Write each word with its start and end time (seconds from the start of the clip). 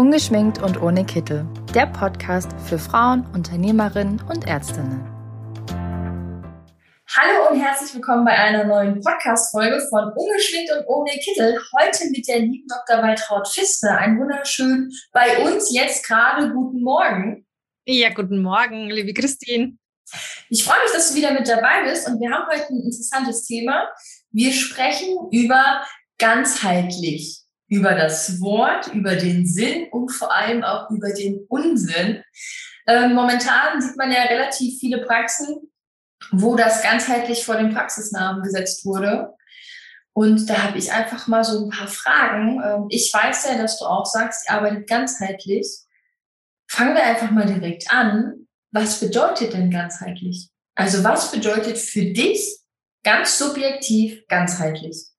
Ungeschminkt 0.00 0.62
und 0.62 0.80
ohne 0.80 1.04
Kittel. 1.04 1.46
Der 1.74 1.84
Podcast 1.84 2.48
für 2.66 2.78
Frauen, 2.78 3.26
Unternehmerinnen 3.34 4.18
und 4.30 4.46
Ärztinnen. 4.46 5.04
Hallo 7.06 7.50
und 7.50 7.60
herzlich 7.60 7.94
willkommen 7.94 8.24
bei 8.24 8.32
einer 8.32 8.64
neuen 8.64 9.02
Podcast-Folge 9.02 9.78
von 9.90 10.10
Ungeschminkt 10.16 10.72
und 10.72 10.86
ohne 10.86 11.10
Kittel. 11.10 11.60
Heute 11.78 12.08
mit 12.12 12.26
der 12.26 12.38
lieben 12.38 12.66
Dr. 12.66 13.02
Waltraud 13.02 13.46
Pfister. 13.46 13.98
Ein 13.98 14.18
wunderschön 14.18 14.90
bei 15.12 15.44
uns 15.44 15.70
jetzt 15.70 16.06
gerade 16.06 16.50
guten 16.50 16.80
Morgen. 16.80 17.46
Ja, 17.84 18.08
guten 18.08 18.40
Morgen, 18.40 18.88
liebe 18.88 19.12
Christine. 19.12 19.76
Ich 20.48 20.64
freue 20.64 20.82
mich, 20.82 20.92
dass 20.94 21.10
du 21.10 21.16
wieder 21.16 21.32
mit 21.32 21.46
dabei 21.46 21.82
bist 21.84 22.08
und 22.08 22.18
wir 22.22 22.30
haben 22.30 22.46
heute 22.50 22.68
ein 22.70 22.84
interessantes 22.84 23.44
Thema. 23.44 23.86
Wir 24.30 24.54
sprechen 24.54 25.28
über 25.30 25.84
ganzheitlich, 26.16 27.39
über 27.70 27.94
das 27.94 28.40
Wort, 28.40 28.88
über 28.88 29.14
den 29.14 29.46
Sinn 29.46 29.86
und 29.92 30.10
vor 30.10 30.34
allem 30.34 30.64
auch 30.64 30.90
über 30.90 31.12
den 31.12 31.46
Unsinn. 31.48 32.22
Ähm, 32.86 33.14
momentan 33.14 33.80
sieht 33.80 33.96
man 33.96 34.10
ja 34.10 34.22
relativ 34.22 34.80
viele 34.80 35.06
Praxen, 35.06 35.70
wo 36.32 36.56
das 36.56 36.82
ganzheitlich 36.82 37.44
vor 37.44 37.56
den 37.56 37.72
Praxisnamen 37.72 38.42
gesetzt 38.42 38.84
wurde. 38.84 39.32
Und 40.12 40.50
da 40.50 40.64
habe 40.64 40.78
ich 40.78 40.92
einfach 40.92 41.28
mal 41.28 41.44
so 41.44 41.64
ein 41.64 41.70
paar 41.70 41.86
Fragen. 41.86 42.60
Ähm, 42.62 42.86
ich 42.90 43.14
weiß 43.14 43.46
ja, 43.46 43.56
dass 43.56 43.78
du 43.78 43.84
auch 43.84 44.04
sagst, 44.04 44.48
ihr 44.48 44.56
arbeitet 44.56 44.88
ganzheitlich. 44.88 45.68
Fangen 46.68 46.96
wir 46.96 47.04
einfach 47.04 47.30
mal 47.30 47.46
direkt 47.46 47.92
an. 47.92 48.48
Was 48.72 48.98
bedeutet 48.98 49.52
denn 49.52 49.70
ganzheitlich? 49.70 50.50
Also 50.74 51.04
was 51.04 51.30
bedeutet 51.30 51.78
für 51.78 52.06
dich 52.06 52.58
ganz 53.04 53.38
subjektiv 53.38 54.26
ganzheitlich? 54.26 55.09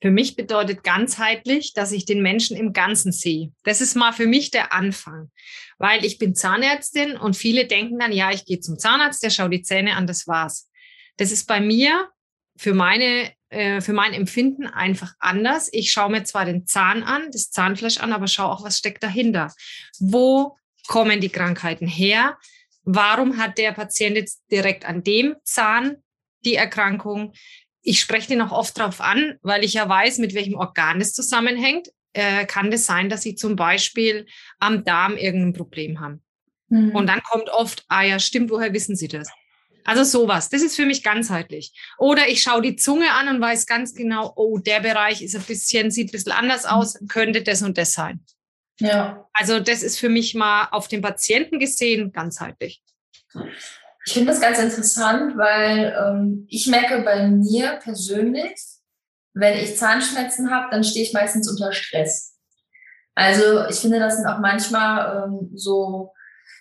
Für 0.00 0.10
mich 0.10 0.36
bedeutet 0.36 0.84
ganzheitlich, 0.84 1.72
dass 1.74 1.92
ich 1.92 2.04
den 2.04 2.22
Menschen 2.22 2.56
im 2.56 2.72
Ganzen 2.72 3.10
sehe. 3.10 3.52
Das 3.64 3.80
ist 3.80 3.96
mal 3.96 4.12
für 4.12 4.26
mich 4.26 4.50
der 4.50 4.72
Anfang, 4.72 5.30
weil 5.78 6.04
ich 6.04 6.18
bin 6.18 6.34
Zahnärztin 6.34 7.16
und 7.16 7.36
viele 7.36 7.66
denken 7.66 7.98
dann, 7.98 8.12
ja, 8.12 8.30
ich 8.30 8.44
gehe 8.44 8.60
zum 8.60 8.78
Zahnarzt, 8.78 9.22
der 9.22 9.30
schaut 9.30 9.52
die 9.52 9.62
Zähne 9.62 9.96
an, 9.96 10.06
das 10.06 10.28
war's. 10.28 10.70
Das 11.16 11.32
ist 11.32 11.46
bei 11.46 11.60
mir 11.60 12.08
für 12.56 12.74
meine 12.74 13.32
äh, 13.50 13.80
für 13.80 13.94
mein 13.94 14.12
Empfinden 14.12 14.66
einfach 14.66 15.14
anders. 15.18 15.70
Ich 15.72 15.90
schaue 15.90 16.10
mir 16.10 16.24
zwar 16.24 16.44
den 16.44 16.66
Zahn 16.66 17.02
an, 17.02 17.30
das 17.32 17.50
Zahnfleisch 17.50 17.98
an, 17.98 18.12
aber 18.12 18.26
schaue 18.26 18.50
auch, 18.50 18.62
was 18.62 18.78
steckt 18.78 19.02
dahinter. 19.02 19.52
Wo 19.98 20.56
kommen 20.86 21.20
die 21.20 21.30
Krankheiten 21.30 21.86
her? 21.86 22.36
Warum 22.84 23.38
hat 23.38 23.58
der 23.58 23.72
Patient 23.72 24.16
jetzt 24.16 24.42
direkt 24.50 24.84
an 24.84 25.02
dem 25.02 25.36
Zahn 25.44 25.96
die 26.44 26.56
Erkrankung? 26.56 27.32
Ich 27.88 28.00
spreche 28.00 28.28
den 28.28 28.42
auch 28.42 28.52
oft 28.52 28.78
darauf 28.78 29.00
an, 29.00 29.38
weil 29.40 29.64
ich 29.64 29.72
ja 29.72 29.88
weiß, 29.88 30.18
mit 30.18 30.34
welchem 30.34 30.54
Organ 30.54 31.00
es 31.00 31.14
zusammenhängt. 31.14 31.88
Äh, 32.12 32.44
kann 32.44 32.70
das 32.70 32.84
sein, 32.84 33.08
dass 33.08 33.22
sie 33.22 33.34
zum 33.34 33.56
Beispiel 33.56 34.26
am 34.58 34.84
Darm 34.84 35.16
irgendein 35.16 35.54
Problem 35.54 35.98
haben? 35.98 36.22
Mhm. 36.68 36.94
Und 36.94 37.06
dann 37.06 37.22
kommt 37.22 37.48
oft, 37.48 37.84
ah 37.88 38.02
ja, 38.02 38.18
stimmt, 38.18 38.50
woher 38.50 38.74
wissen 38.74 38.94
Sie 38.94 39.08
das? 39.08 39.28
Also 39.86 40.04
sowas, 40.04 40.50
das 40.50 40.60
ist 40.60 40.76
für 40.76 40.84
mich 40.84 41.02
ganzheitlich. 41.02 41.72
Oder 41.96 42.28
ich 42.28 42.42
schaue 42.42 42.60
die 42.60 42.76
Zunge 42.76 43.10
an 43.12 43.28
und 43.28 43.40
weiß 43.40 43.64
ganz 43.64 43.94
genau, 43.94 44.34
oh, 44.36 44.58
der 44.58 44.80
Bereich 44.80 45.22
ist 45.22 45.34
ein 45.34 45.42
bisschen, 45.42 45.90
sieht 45.90 46.08
ein 46.08 46.12
bisschen 46.12 46.32
anders 46.32 46.64
mhm. 46.64 46.70
aus, 46.70 46.98
könnte 47.08 47.42
das 47.42 47.62
und 47.62 47.78
das 47.78 47.94
sein. 47.94 48.20
Ja. 48.80 49.26
Also 49.32 49.60
das 49.60 49.82
ist 49.82 49.98
für 49.98 50.10
mich 50.10 50.34
mal 50.34 50.68
auf 50.72 50.88
den 50.88 51.00
Patienten 51.00 51.58
gesehen 51.58 52.12
ganzheitlich. 52.12 52.82
Ich 54.08 54.14
finde 54.14 54.32
das 54.32 54.40
ganz 54.40 54.58
interessant, 54.58 55.36
weil 55.36 55.94
ähm, 56.02 56.46
ich 56.48 56.66
merke 56.66 57.02
bei 57.02 57.28
mir 57.28 57.78
persönlich, 57.82 58.58
wenn 59.34 59.58
ich 59.58 59.76
Zahnschmerzen 59.76 60.50
habe, 60.50 60.68
dann 60.70 60.82
stehe 60.82 61.04
ich 61.04 61.12
meistens 61.12 61.46
unter 61.46 61.74
Stress. 61.74 62.34
Also 63.14 63.66
ich 63.68 63.76
finde, 63.76 63.98
das 63.98 64.16
sind 64.16 64.26
auch 64.26 64.38
manchmal 64.38 65.26
ähm, 65.26 65.50
so 65.54 66.14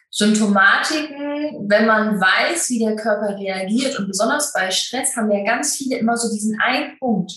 Symptomatiken, 0.09 1.69
wenn 1.69 1.85
man 1.85 2.19
weiß, 2.19 2.67
wie 2.67 2.79
der 2.79 2.97
Körper 2.97 3.37
reagiert. 3.39 3.97
Und 3.97 4.07
besonders 4.07 4.51
bei 4.51 4.69
Stress 4.69 5.15
haben 5.15 5.31
ja 5.31 5.45
ganz 5.45 5.77
viele 5.77 5.99
immer 5.99 6.17
so 6.17 6.29
diesen 6.29 6.59
einen 6.59 6.99
Punkt. 6.99 7.31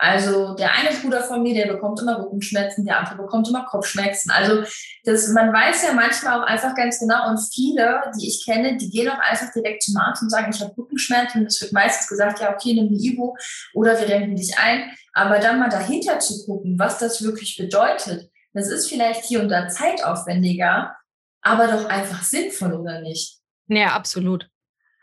Also 0.00 0.54
der 0.54 0.72
eine 0.74 0.90
Bruder 0.96 1.24
von 1.24 1.42
mir, 1.42 1.54
der 1.54 1.72
bekommt 1.72 2.00
immer 2.00 2.22
Rückenschmerzen, 2.22 2.84
der 2.84 3.00
andere 3.00 3.16
bekommt 3.16 3.48
immer 3.48 3.64
Kopfschmerzen. 3.64 4.30
Also 4.30 4.62
das, 5.02 5.28
man 5.28 5.52
weiß 5.52 5.82
ja 5.82 5.92
manchmal 5.92 6.40
auch 6.40 6.46
einfach 6.46 6.76
ganz 6.76 7.00
genau 7.00 7.28
und 7.28 7.40
viele, 7.52 8.00
die 8.16 8.28
ich 8.28 8.44
kenne, 8.44 8.76
die 8.76 8.90
gehen 8.90 9.08
auch 9.08 9.18
einfach 9.18 9.52
direkt 9.52 9.82
zum 9.82 9.96
Arzt 9.96 10.22
und 10.22 10.30
sagen, 10.30 10.52
ich 10.54 10.60
habe 10.60 10.76
Rückenschmerzen. 10.78 11.40
Und 11.40 11.46
es 11.48 11.60
wird 11.60 11.72
meistens 11.72 12.06
gesagt, 12.06 12.38
ja 12.38 12.54
okay, 12.54 12.74
nimm 12.74 12.88
die 12.88 13.08
Ibo 13.08 13.36
oder 13.74 13.98
wir 13.98 14.08
renken 14.08 14.36
dich 14.36 14.56
ein. 14.56 14.88
Aber 15.14 15.40
dann 15.40 15.58
mal 15.58 15.68
dahinter 15.68 16.20
zu 16.20 16.46
gucken, 16.46 16.78
was 16.78 16.98
das 16.98 17.20
wirklich 17.24 17.56
bedeutet, 17.56 18.30
das 18.52 18.68
ist 18.68 18.88
vielleicht 18.88 19.24
hier 19.24 19.40
und 19.40 19.48
da 19.48 19.68
zeitaufwendiger, 19.68 20.96
aber 21.42 21.66
doch 21.66 21.86
einfach 21.86 22.22
sinnvoll 22.22 22.72
oder 22.74 23.00
nicht? 23.00 23.38
Ja, 23.66 23.94
absolut. 23.94 24.48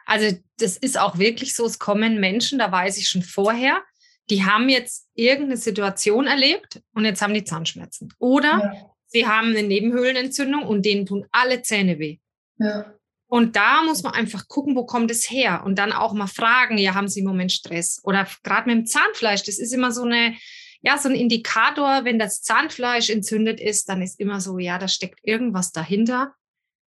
Also 0.05 0.37
das 0.59 0.77
ist 0.77 0.97
auch 0.97 1.17
wirklich 1.17 1.55
so, 1.55 1.65
es 1.65 1.79
kommen 1.79 2.19
Menschen, 2.19 2.59
da 2.59 2.71
weiß 2.71 2.97
ich 2.97 3.09
schon 3.09 3.23
vorher, 3.23 3.81
die 4.29 4.43
haben 4.43 4.69
jetzt 4.69 5.07
irgendeine 5.13 5.57
Situation 5.57 6.27
erlebt 6.27 6.81
und 6.93 7.05
jetzt 7.05 7.21
haben 7.21 7.33
die 7.33 7.43
Zahnschmerzen. 7.43 8.13
Oder 8.17 8.49
ja. 8.73 8.91
sie 9.07 9.27
haben 9.27 9.49
eine 9.49 9.63
Nebenhöhlenentzündung 9.63 10.63
und 10.63 10.85
denen 10.85 11.05
tun 11.05 11.25
alle 11.31 11.61
Zähne 11.61 11.99
weh. 11.99 12.17
Ja. 12.57 12.93
Und 13.27 13.55
da 13.55 13.83
muss 13.83 14.03
man 14.03 14.13
einfach 14.13 14.47
gucken, 14.47 14.75
wo 14.75 14.85
kommt 14.85 15.11
es 15.11 15.29
her? 15.29 15.63
Und 15.65 15.79
dann 15.79 15.91
auch 15.91 16.13
mal 16.13 16.27
fragen, 16.27 16.77
ja, 16.77 16.93
haben 16.93 17.07
Sie 17.07 17.21
im 17.21 17.25
Moment 17.25 17.51
Stress? 17.51 17.99
Oder 18.03 18.27
gerade 18.43 18.69
mit 18.69 18.77
dem 18.77 18.85
Zahnfleisch, 18.85 19.43
das 19.43 19.57
ist 19.57 19.73
immer 19.73 19.91
so 19.91 20.03
eine, 20.03 20.35
ja, 20.81 20.97
so 20.97 21.09
ein 21.09 21.15
Indikator, 21.15 22.05
wenn 22.05 22.19
das 22.19 22.41
Zahnfleisch 22.43 23.09
entzündet 23.09 23.59
ist, 23.59 23.89
dann 23.89 24.01
ist 24.01 24.19
immer 24.19 24.39
so, 24.39 24.59
ja, 24.59 24.77
da 24.77 24.87
steckt 24.87 25.19
irgendwas 25.23 25.71
dahinter, 25.71 26.33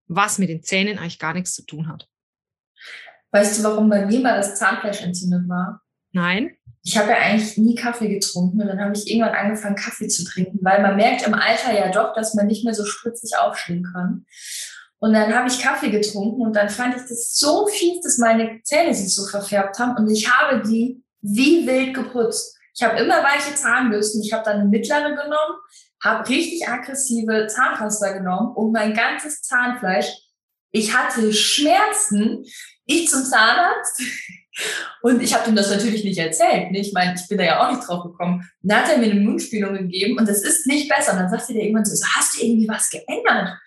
was 0.07 0.39
mit 0.39 0.49
den 0.49 0.63
Zähnen 0.63 0.99
eigentlich 0.99 1.21
gar 1.21 1.35
nichts 1.35 1.55
zu 1.55 1.65
tun 1.65 1.89
hat. 1.89 2.09
Weißt 3.31 3.59
du, 3.59 3.65
warum 3.65 3.89
bei 3.89 4.05
mir 4.05 4.21
mal 4.21 4.37
das 4.37 4.57
Zahnfleisch 4.57 5.03
entzündet 5.03 5.49
war? 5.49 5.84
Nein 6.15 6.57
ich 6.87 6.99
habe 6.99 7.11
ja 7.11 7.17
eigentlich 7.17 7.57
nie 7.57 7.75
Kaffee 7.75 8.09
getrunken 8.09 8.61
und 8.61 8.69
dann 8.69 8.79
habe 8.79 8.95
ich 8.95 9.11
irgendwann 9.11 9.35
angefangen, 9.35 9.75
Kaffee 9.75 10.09
zu 10.09 10.23
trinken, 10.23 10.59
weil 10.61 10.83
man 10.83 10.97
merkt 10.97 11.27
im 11.27 11.33
Alter 11.33 11.73
ja 11.73 11.91
doch, 11.91 12.15
dass 12.15 12.35
man 12.35 12.47
nicht 12.47 12.63
mehr 12.63 12.75
so 12.75 12.85
spritzig 12.85 13.39
aufstehen 13.39 13.89
kann. 13.91 14.27
Und 14.99 15.15
dann 15.15 15.35
habe 15.35 15.49
ich 15.49 15.61
Kaffee 15.61 15.91
getrunken 15.91 16.43
und 16.43 16.55
dann 16.55 16.69
fand 16.69 16.95
ich 16.95 17.03
das 17.09 17.35
so 17.37 17.67
fies, 17.69 18.03
dass 18.03 18.19
meine 18.19 18.61
Zähne 18.63 18.95
sich 18.95 19.15
so 19.15 19.27
verfärbt 19.27 19.79
haben 19.79 19.97
und 19.97 20.11
ich 20.11 20.31
habe 20.31 20.63
die 20.63 21.03
wie 21.23 21.67
wild 21.67 21.95
geputzt. 21.95 22.59
Ich 22.75 22.83
habe 22.83 22.99
immer 22.99 23.23
weiche 23.23 23.55
Zahnbürsten. 23.55 24.21
Ich 24.23 24.33
habe 24.35 24.45
dann 24.45 24.61
eine 24.61 24.69
mittlere 24.69 25.11
genommen, 25.11 25.59
habe 26.03 26.29
richtig 26.29 26.69
aggressive 26.69 27.47
Zahnpasta 27.47 28.13
genommen 28.13 28.55
und 28.55 28.73
mein 28.73 28.93
ganzes 28.93 29.41
Zahnfleisch. 29.41 30.13
Ich 30.71 30.95
hatte 30.95 31.33
Schmerzen. 31.33 32.45
Ich 32.85 33.09
zum 33.09 33.25
Zahnarzt. 33.25 34.03
Und 35.03 35.23
ich 35.23 35.35
habe 35.35 35.49
ihm 35.49 35.57
das 35.57 35.71
natürlich 35.71 36.05
nicht 36.05 36.19
erzählt. 36.19 36.71
Ne? 36.71 36.81
Ich 36.81 36.93
meine, 36.93 37.15
ich 37.15 37.29
bin 37.29 37.39
da 37.39 37.45
ja 37.45 37.65
auch 37.67 37.73
nicht 37.73 37.87
drauf 37.87 38.05
gekommen. 38.05 38.49
Und 38.63 38.71
dann 38.71 38.83
hat 38.83 38.91
er 38.91 38.99
mir 38.99 39.11
eine 39.11 39.21
Mundspielung 39.21 39.75
gegeben 39.75 40.19
und 40.19 40.29
das 40.29 40.43
ist 40.43 40.67
nicht 40.67 40.89
besser. 40.89 41.13
Und 41.13 41.19
dann 41.19 41.31
sagte 41.31 41.53
der 41.53 41.63
irgendwann 41.63 41.85
so, 41.85 42.07
hast 42.17 42.37
du 42.37 42.45
irgendwie 42.45 42.69
was 42.69 42.89
geändert? 42.91 43.59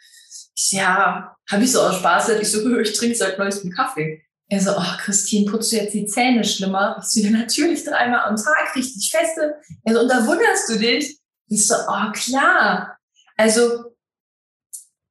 Ich 0.55 0.69
so, 0.69 0.77
ja, 0.77 1.35
habe 1.49 1.63
ich 1.63 1.71
so 1.71 1.81
aus 1.81 1.97
Spaß. 1.97 2.29
Ich 2.29 2.51
so, 2.51 2.77
ich 2.79 2.93
trinke 2.93 3.15
seit 3.15 3.37
neuestem 3.37 3.71
Kaffee. 3.71 4.23
Er 4.49 4.61
so, 4.61 4.71
oh, 4.77 4.97
Christine, 4.99 5.51
putzt 5.51 5.71
du 5.71 5.75
jetzt 5.75 5.93
die 5.93 6.05
Zähne 6.05 6.43
schlimmer? 6.43 6.97
Ich 7.01 7.09
so, 7.09 7.19
ja, 7.19 7.31
natürlich 7.31 7.83
dreimal 7.83 8.21
am 8.21 8.37
Tag, 8.37 8.75
richtig 8.75 9.11
feste. 9.11 9.55
Er 9.83 9.93
so, 9.93 10.01
und 10.01 10.09
da 10.09 10.25
wunderst 10.25 10.69
du 10.69 10.79
dich? 10.79 11.19
Ich 11.49 11.67
so, 11.67 11.75
oh, 11.75 12.11
klar. 12.13 12.97
Also, 13.35 13.95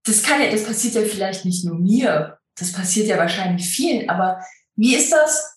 das 0.05 0.23
kann 0.23 0.41
ja, 0.41 0.51
das 0.51 0.65
passiert 0.65 0.95
ja 0.95 1.03
vielleicht 1.03 1.45
nicht 1.45 1.65
nur 1.65 1.79
mir. 1.79 2.39
Das 2.59 2.73
passiert 2.73 3.09
ja 3.09 3.19
wahrscheinlich 3.19 3.69
vielen. 3.69 4.09
Aber 4.09 4.41
wie 4.75 4.97
ist 4.97 5.13
das, 5.13 5.56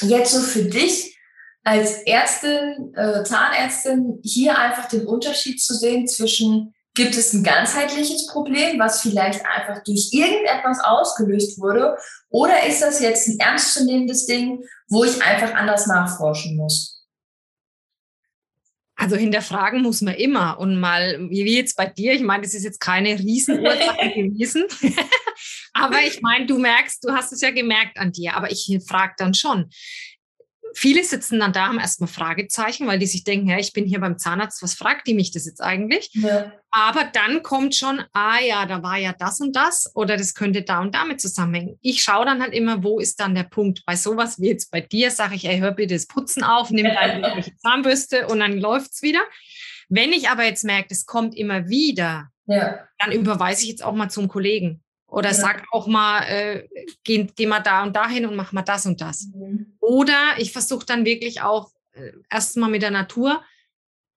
jetzt 0.00 0.32
so 0.32 0.40
für 0.40 0.64
dich 0.64 1.18
als 1.64 2.02
Ärztin, 2.02 2.92
äh, 2.96 3.22
Zahnärztin, 3.22 4.18
hier 4.22 4.58
einfach 4.58 4.88
den 4.88 5.06
Unterschied 5.06 5.60
zu 5.62 5.74
sehen 5.74 6.08
zwischen, 6.08 6.74
gibt 6.94 7.16
es 7.16 7.32
ein 7.32 7.44
ganzheitliches 7.44 8.26
Problem, 8.26 8.78
was 8.78 9.00
vielleicht 9.00 9.46
einfach 9.46 9.82
durch 9.84 10.10
irgendetwas 10.12 10.80
ausgelöst 10.82 11.60
wurde, 11.60 11.96
oder 12.30 12.66
ist 12.66 12.82
das 12.82 13.00
jetzt 13.00 13.28
ein 13.28 13.38
ernstzunehmendes 13.38 14.26
Ding, 14.26 14.64
wo 14.88 15.04
ich 15.04 15.22
einfach 15.22 15.54
anders 15.54 15.86
nachforschen 15.86 16.56
muss? 16.56 16.92
Also 18.96 19.16
hinterfragen 19.16 19.82
muss 19.82 20.00
man 20.00 20.14
immer 20.14 20.60
und 20.60 20.78
mal, 20.78 21.18
wie 21.28 21.56
jetzt 21.56 21.76
bei 21.76 21.86
dir, 21.86 22.12
ich 22.12 22.22
meine, 22.22 22.44
das 22.44 22.54
ist 22.54 22.62
jetzt 22.62 22.78
keine 22.78 23.18
Riesenursache 23.18 24.10
gewesen, 24.14 24.64
aber 25.72 26.00
ich 26.02 26.20
meine, 26.20 26.46
du 26.46 26.58
merkst, 26.58 27.04
du 27.04 27.12
hast 27.12 27.32
es 27.32 27.40
ja 27.40 27.50
gemerkt 27.50 27.98
an 27.98 28.12
dir, 28.12 28.34
aber 28.34 28.50
ich 28.50 28.78
frage 28.86 29.14
dann 29.16 29.34
schon. 29.34 29.70
Viele 30.74 31.04
sitzen 31.04 31.38
dann 31.38 31.52
da, 31.52 31.66
haben 31.66 31.78
erstmal 31.78 32.08
Fragezeichen, 32.08 32.86
weil 32.86 32.98
die 32.98 33.06
sich 33.06 33.24
denken, 33.24 33.48
ja, 33.48 33.58
ich 33.58 33.74
bin 33.74 33.84
hier 33.84 34.00
beim 34.00 34.18
Zahnarzt, 34.18 34.62
was 34.62 34.72
fragt 34.72 35.06
die 35.06 35.12
mich 35.12 35.30
das 35.30 35.44
jetzt 35.44 35.60
eigentlich? 35.60 36.08
Ja. 36.14 36.50
Aber 36.70 37.04
dann 37.12 37.42
kommt 37.42 37.74
schon, 37.74 38.02
ah 38.14 38.40
ja, 38.40 38.64
da 38.64 38.82
war 38.82 38.96
ja 38.96 39.12
das 39.12 39.40
und 39.40 39.54
das 39.54 39.90
oder 39.94 40.16
das 40.16 40.32
könnte 40.32 40.62
da 40.62 40.80
und 40.80 40.94
damit 40.94 41.20
zusammenhängen. 41.20 41.78
Ich 41.82 42.02
schaue 42.02 42.24
dann 42.24 42.40
halt 42.40 42.54
immer, 42.54 42.82
wo 42.82 43.00
ist 43.00 43.20
dann 43.20 43.34
der 43.34 43.42
Punkt? 43.42 43.84
Bei 43.84 43.96
sowas 43.96 44.40
wie 44.40 44.48
jetzt 44.48 44.70
bei 44.70 44.80
dir 44.80 45.10
sage 45.10 45.34
ich, 45.34 45.44
ey, 45.44 45.58
hör 45.58 45.72
bitte 45.72 45.94
das 45.94 46.06
Putzen 46.06 46.42
auf, 46.42 46.70
nimm 46.70 46.86
deine 46.86 47.44
Zahnbürste 47.58 48.26
und 48.28 48.40
dann 48.40 48.58
läuft's 48.58 49.02
wieder. 49.02 49.20
Wenn 49.90 50.12
ich 50.14 50.30
aber 50.30 50.44
jetzt 50.44 50.64
merke, 50.64 50.88
es 50.90 51.04
kommt 51.04 51.36
immer 51.36 51.68
wieder, 51.68 52.28
ja. 52.46 52.88
dann 52.98 53.12
überweise 53.12 53.62
ich 53.62 53.68
jetzt 53.68 53.84
auch 53.84 53.94
mal 53.94 54.08
zum 54.08 54.28
Kollegen. 54.28 54.82
Oder 55.12 55.28
ja. 55.28 55.34
sag 55.34 55.64
auch 55.72 55.86
mal, 55.86 56.22
äh, 56.22 56.66
geh, 57.04 57.26
geh 57.36 57.46
mal 57.46 57.60
da 57.60 57.82
und 57.82 57.94
dahin 57.94 58.24
und 58.24 58.34
mach 58.34 58.52
mal 58.52 58.62
das 58.62 58.86
und 58.86 59.02
das. 59.02 59.28
Mhm. 59.34 59.76
Oder 59.78 60.16
ich 60.38 60.52
versuche 60.52 60.86
dann 60.86 61.04
wirklich 61.04 61.42
auch 61.42 61.70
äh, 61.92 62.12
erstmal 62.30 62.70
mit 62.70 62.80
der 62.80 62.90
Natur 62.90 63.42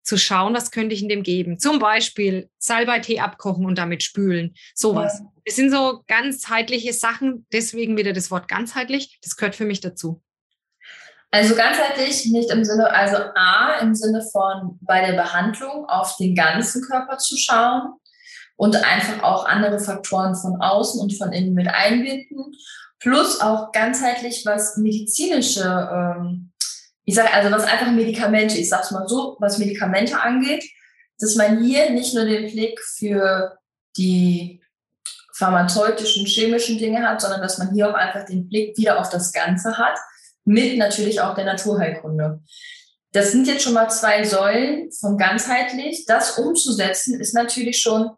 zu 0.03 0.17
schauen, 0.17 0.53
was 0.53 0.71
könnte 0.71 0.95
ich 0.95 1.01
in 1.01 1.09
dem 1.09 1.23
geben. 1.23 1.59
Zum 1.59 1.79
Beispiel 1.79 2.49
Salbeitee 2.59 3.19
abkochen 3.19 3.65
und 3.65 3.77
damit 3.77 4.03
spülen. 4.03 4.55
Sowas. 4.73 5.19
Ja. 5.19 5.31
Das 5.45 5.55
sind 5.57 5.69
so 5.69 6.01
ganzheitliche 6.07 6.93
Sachen, 6.93 7.45
deswegen 7.51 7.97
wieder 7.97 8.13
das 8.13 8.31
Wort 8.31 8.47
ganzheitlich. 8.47 9.19
Das 9.21 9.35
gehört 9.35 9.55
für 9.55 9.65
mich 9.65 9.81
dazu. 9.81 10.23
Also 11.29 11.55
ganzheitlich 11.55 12.25
nicht 12.27 12.49
im 12.51 12.63
Sinne, 12.63 12.89
also 12.89 13.17
A, 13.35 13.79
im 13.81 13.93
Sinne 13.95 14.25
von 14.31 14.79
bei 14.79 15.05
der 15.05 15.17
Behandlung 15.17 15.89
auf 15.89 16.15
den 16.15 16.35
ganzen 16.35 16.81
Körper 16.83 17.17
zu 17.17 17.35
schauen 17.35 17.95
und 18.55 18.75
einfach 18.75 19.23
auch 19.23 19.45
andere 19.45 19.79
Faktoren 19.79 20.35
von 20.35 20.61
außen 20.61 20.99
und 21.01 21.13
von 21.13 21.33
innen 21.33 21.53
mit 21.53 21.67
einbinden. 21.67 22.53
Plus 22.99 23.41
auch 23.41 23.71
ganzheitlich, 23.71 24.45
was 24.45 24.77
medizinische 24.77 25.63
ähm, 25.63 26.51
ich 27.05 27.15
sage 27.15 27.31
also, 27.31 27.51
was 27.51 27.63
einfach 27.63 27.91
Medikamente, 27.91 28.57
ich 28.57 28.67
sage 28.67 28.83
es 28.83 28.91
mal 28.91 29.07
so, 29.07 29.37
was 29.39 29.59
Medikamente 29.59 30.19
angeht, 30.19 30.65
dass 31.19 31.35
man 31.35 31.63
hier 31.63 31.91
nicht 31.91 32.13
nur 32.13 32.25
den 32.25 32.51
Blick 32.51 32.79
für 32.81 33.57
die 33.95 34.61
pharmazeutischen, 35.33 36.25
chemischen 36.25 36.77
Dinge 36.77 37.07
hat, 37.07 37.21
sondern 37.21 37.41
dass 37.41 37.57
man 37.57 37.73
hier 37.73 37.89
auch 37.89 37.93
einfach 37.93 38.25
den 38.25 38.49
Blick 38.49 38.77
wieder 38.77 38.99
auf 38.99 39.09
das 39.09 39.31
Ganze 39.31 39.77
hat, 39.77 39.97
mit 40.45 40.77
natürlich 40.77 41.21
auch 41.21 41.35
der 41.35 41.45
Naturheilkunde. 41.45 42.41
Das 43.11 43.31
sind 43.31 43.47
jetzt 43.47 43.63
schon 43.63 43.73
mal 43.73 43.89
zwei 43.89 44.23
Säulen 44.23 44.91
von 44.91 45.17
ganzheitlich. 45.17 46.05
Das 46.05 46.37
umzusetzen 46.37 47.19
ist 47.19 47.33
natürlich 47.33 47.79
schon 47.79 48.11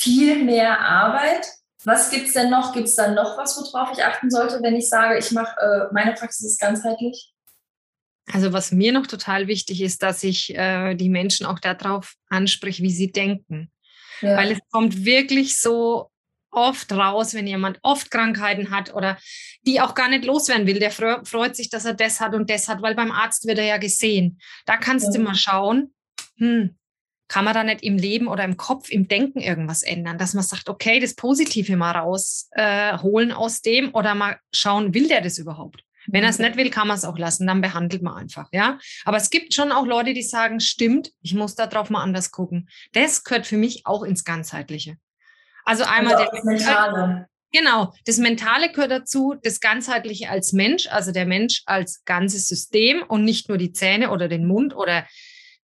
viel 0.00 0.44
mehr 0.44 0.80
Arbeit. 0.80 1.46
Was 1.84 2.10
gibt's 2.10 2.32
denn 2.32 2.50
noch? 2.50 2.72
Gibt 2.72 2.88
es 2.88 2.96
dann 2.96 3.14
noch 3.14 3.36
was, 3.38 3.56
worauf 3.56 3.90
ich 3.92 4.04
achten 4.04 4.30
sollte, 4.30 4.62
wenn 4.62 4.76
ich 4.76 4.88
sage, 4.88 5.18
ich 5.18 5.30
mache 5.30 5.54
äh, 5.60 5.92
meine 5.94 6.12
Praxis 6.12 6.52
ist 6.52 6.60
ganzheitlich? 6.60 7.32
Also 8.32 8.52
was 8.52 8.70
mir 8.70 8.92
noch 8.92 9.06
total 9.06 9.46
wichtig 9.46 9.80
ist, 9.80 10.02
dass 10.02 10.22
ich 10.22 10.54
äh, 10.54 10.94
die 10.94 11.08
Menschen 11.08 11.46
auch 11.46 11.58
darauf 11.58 12.14
anspreche, 12.28 12.82
wie 12.82 12.92
sie 12.92 13.12
denken. 13.12 13.70
Ja. 14.20 14.36
Weil 14.36 14.52
es 14.52 14.58
kommt 14.70 15.04
wirklich 15.04 15.58
so 15.58 16.10
oft 16.50 16.92
raus, 16.92 17.34
wenn 17.34 17.46
jemand 17.46 17.78
oft 17.82 18.10
Krankheiten 18.10 18.70
hat 18.70 18.94
oder 18.94 19.18
die 19.66 19.80
auch 19.80 19.94
gar 19.94 20.08
nicht 20.08 20.24
loswerden 20.24 20.66
will. 20.66 20.78
Der 20.78 20.90
freut 20.90 21.56
sich, 21.56 21.70
dass 21.70 21.84
er 21.84 21.94
das 21.94 22.20
hat 22.20 22.34
und 22.34 22.50
das 22.50 22.68
hat, 22.68 22.82
weil 22.82 22.94
beim 22.94 23.12
Arzt 23.12 23.46
wird 23.46 23.58
er 23.58 23.64
ja 23.64 23.78
gesehen. 23.78 24.38
Da 24.66 24.76
kannst 24.76 25.06
ja. 25.06 25.12
du 25.12 25.20
mal 25.20 25.34
schauen, 25.34 25.94
hm, 26.36 26.76
kann 27.30 27.44
man 27.44 27.54
da 27.54 27.62
nicht 27.62 27.84
im 27.84 27.96
Leben 27.96 28.26
oder 28.26 28.42
im 28.42 28.56
Kopf, 28.56 28.90
im 28.90 29.06
Denken 29.06 29.40
irgendwas 29.40 29.84
ändern, 29.84 30.18
dass 30.18 30.34
man 30.34 30.42
sagt, 30.42 30.68
okay, 30.68 30.98
das 30.98 31.14
Positive 31.14 31.76
mal 31.76 31.92
rausholen 31.92 33.30
äh, 33.30 33.34
aus 33.34 33.62
dem 33.62 33.94
oder 33.94 34.16
mal 34.16 34.38
schauen, 34.52 34.94
will 34.94 35.06
der 35.06 35.20
das 35.20 35.38
überhaupt? 35.38 35.84
Wenn 36.08 36.24
er 36.24 36.30
es 36.30 36.40
nicht 36.40 36.56
will, 36.56 36.70
kann 36.70 36.88
man 36.88 36.96
es 36.96 37.04
auch 37.04 37.16
lassen, 37.16 37.46
dann 37.46 37.60
behandelt 37.60 38.02
man 38.02 38.16
einfach, 38.16 38.48
ja. 38.50 38.80
Aber 39.04 39.16
es 39.16 39.30
gibt 39.30 39.54
schon 39.54 39.70
auch 39.70 39.86
Leute, 39.86 40.12
die 40.12 40.24
sagen, 40.24 40.58
stimmt, 40.58 41.12
ich 41.22 41.34
muss 41.34 41.54
da 41.54 41.68
drauf 41.68 41.88
mal 41.88 42.02
anders 42.02 42.32
gucken. 42.32 42.68
Das 42.94 43.22
gehört 43.22 43.46
für 43.46 43.56
mich 43.56 43.86
auch 43.86 44.02
ins 44.02 44.24
Ganzheitliche. 44.24 44.96
Also 45.64 45.84
einmal 45.84 46.16
also 46.16 46.30
das 46.32 46.44
Mentale. 46.44 47.26
Genau, 47.52 47.92
das 48.06 48.18
Mentale 48.18 48.72
gehört 48.72 48.90
dazu, 48.90 49.36
das 49.40 49.60
Ganzheitliche 49.60 50.30
als 50.30 50.52
Mensch, 50.52 50.88
also 50.88 51.12
der 51.12 51.26
Mensch 51.26 51.62
als 51.66 52.04
ganzes 52.04 52.48
System 52.48 53.04
und 53.06 53.24
nicht 53.24 53.48
nur 53.48 53.58
die 53.58 53.72
Zähne 53.72 54.10
oder 54.10 54.26
den 54.26 54.46
Mund 54.46 54.74
oder 54.74 55.06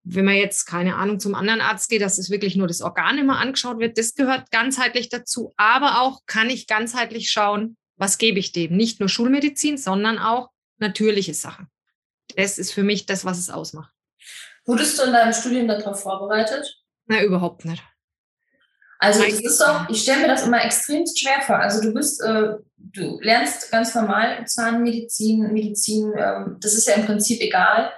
wenn 0.08 0.24
man 0.24 0.36
jetzt, 0.36 0.66
keine 0.66 0.94
Ahnung, 0.94 1.18
zum 1.18 1.34
anderen 1.34 1.60
Arzt 1.60 1.90
geht, 1.90 2.00
dass 2.00 2.18
es 2.18 2.30
wirklich 2.30 2.54
nur 2.54 2.68
das 2.68 2.80
Organ 2.80 3.18
immer 3.18 3.38
angeschaut 3.38 3.80
wird, 3.80 3.98
das 3.98 4.14
gehört 4.14 4.52
ganzheitlich 4.52 5.08
dazu. 5.08 5.52
Aber 5.56 6.00
auch 6.00 6.20
kann 6.26 6.48
ich 6.48 6.68
ganzheitlich 6.68 7.30
schauen, 7.30 7.76
was 7.96 8.16
gebe 8.16 8.38
ich 8.38 8.52
dem? 8.52 8.76
Nicht 8.76 9.00
nur 9.00 9.08
Schulmedizin, 9.08 9.78
sondern 9.78 10.18
auch 10.18 10.50
natürliche 10.78 11.34
Sachen. 11.34 11.66
Das 12.36 12.56
ist 12.56 12.72
für 12.72 12.84
mich 12.84 13.06
das, 13.06 13.24
was 13.24 13.38
es 13.38 13.50
ausmacht. 13.50 13.92
Wurdest 14.64 14.98
du 14.98 15.04
in 15.04 15.12
deinem 15.12 15.32
Studium 15.32 15.66
darauf 15.66 16.02
vorbereitet? 16.02 16.80
Na, 17.06 17.22
überhaupt 17.22 17.64
nicht. 17.64 17.82
Also 18.98 19.24
das 19.24 19.40
ist 19.40 19.60
doch, 19.60 19.88
ich 19.88 20.02
stelle 20.02 20.22
mir 20.22 20.28
das 20.28 20.46
immer 20.46 20.64
extrem 20.64 21.04
schwer 21.06 21.42
vor. 21.42 21.58
Also 21.58 21.82
du 21.82 21.92
bist, 21.92 22.22
äh, 22.22 22.54
du 22.76 23.18
lernst 23.20 23.70
ganz 23.70 23.94
normal 23.94 24.46
Zahnmedizin, 24.46 25.52
Medizin, 25.52 26.12
ähm, 26.16 26.56
das 26.60 26.74
ist 26.74 26.86
ja 26.86 26.94
im 26.94 27.06
Prinzip 27.06 27.40
egal, 27.40 27.92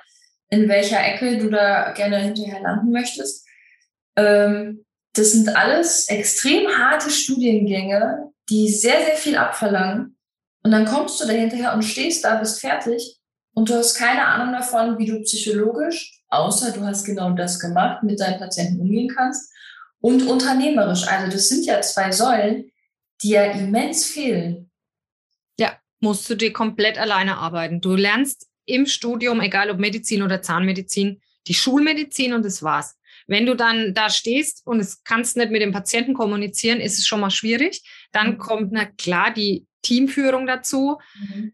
in 0.50 0.69
welcher 0.69 1.05
Ecke 1.05 1.39
du 1.39 1.50
da 1.50 1.93
gerne 1.93 2.19
hinterher 2.19 2.61
landen 2.61 2.91
möchtest. 2.91 3.47
Ähm, 4.17 4.85
das 5.15 5.33
sind 5.33 5.55
alles 5.56 6.09
extrem 6.09 6.69
harte 6.69 7.11
Studiengänge, 7.11 8.31
die 8.49 8.69
sehr, 8.69 9.05
sehr 9.05 9.17
viel 9.17 9.37
abverlangen. 9.37 10.17
Und 10.62 10.71
dann 10.71 10.87
kommst 10.87 11.21
du 11.21 11.27
da 11.27 11.33
hinterher 11.33 11.75
und 11.75 11.83
stehst 11.83 12.25
da, 12.25 12.37
bist 12.37 12.61
fertig 12.61 13.19
und 13.55 13.69
du 13.69 13.75
hast 13.75 13.97
keine 13.97 14.25
Ahnung 14.25 14.53
davon, 14.53 14.99
wie 14.99 15.06
du 15.06 15.21
psychologisch, 15.23 16.21
außer 16.29 16.73
du 16.73 16.85
hast 16.85 17.05
genau 17.05 17.31
das 17.31 17.59
gemacht, 17.59 18.03
mit 18.03 18.21
deinen 18.21 18.39
Patienten 18.39 18.81
umgehen 18.81 19.12
kannst 19.15 19.53
und 20.00 20.23
unternehmerisch. 20.27 21.06
Also 21.09 21.31
das 21.31 21.49
sind 21.49 21.67
ja 21.67 21.81
zwei 21.81 22.12
Säulen, 22.12 22.71
die 23.23 23.31
ja 23.31 23.45
immens 23.45 24.06
fehlen. 24.06 24.71
Ja, 25.59 25.77
musst 26.00 26.29
du 26.31 26.37
dir 26.37 26.53
komplett 26.53 26.99
alleine 26.99 27.39
arbeiten. 27.39 27.81
Du 27.81 27.97
lernst 27.97 28.47
im 28.69 28.87
Studium, 28.87 29.41
egal 29.41 29.70
ob 29.70 29.79
Medizin 29.79 30.23
oder 30.23 30.43
Zahnmedizin, 30.43 31.20
die 31.47 31.55
Schulmedizin 31.55 32.35
und 32.35 32.44
das 32.44 32.62
war's. 32.62 32.97
Wenn 33.26 33.47
du 33.47 33.55
dann 33.55 33.94
da 33.94 34.09
stehst 34.11 34.67
und 34.67 34.81
es 34.81 35.03
kannst 35.05 35.37
nicht 35.37 35.50
mit 35.50 35.61
dem 35.61 35.73
Patienten 35.73 36.15
kommunizieren, 36.15 36.81
ist 36.81 36.99
es 36.99 37.06
schon 37.06 37.20
mal 37.20 37.31
schwierig. 37.31 37.82
Dann 38.12 38.32
mhm. 38.32 38.38
kommt 38.38 38.73
na 38.73 38.87
klar 38.87 39.32
die 39.32 39.67
Teamführung 39.82 40.47
dazu. 40.47 40.99
Mhm. 41.15 41.53